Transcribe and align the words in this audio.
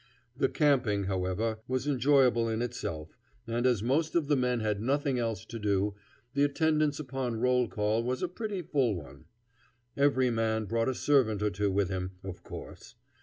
The 0.35 0.49
camping, 0.49 1.03
however, 1.03 1.59
was 1.67 1.85
enjoyable 1.87 2.49
in 2.49 2.63
itself, 2.63 3.15
and 3.45 3.67
as 3.67 3.83
most 3.83 4.15
of 4.15 4.25
the 4.29 4.35
men 4.35 4.59
had 4.59 4.81
nothing 4.81 5.19
else 5.19 5.45
to 5.45 5.59
do, 5.59 5.93
the 6.33 6.43
attendance 6.43 6.99
upon 6.99 7.39
roll 7.39 7.67
call 7.67 8.03
was 8.03 8.23
a 8.23 8.27
pretty 8.27 8.63
full 8.63 8.95
one. 8.95 9.25
Every 9.95 10.31
man 10.31 10.65
brought 10.65 10.89
a 10.89 10.95
servant 10.95 11.43
or 11.43 11.51
two 11.51 11.71
with 11.71 11.89
him, 11.89 12.13
of 12.23 12.41
course. 12.41 12.95